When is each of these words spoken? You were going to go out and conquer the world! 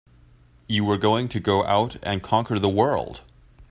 You 0.67 0.83
were 0.83 0.97
going 0.97 1.29
to 1.29 1.39
go 1.39 1.63
out 1.63 1.97
and 2.01 2.23
conquer 2.23 2.57
the 2.57 2.67
world! 2.69 3.21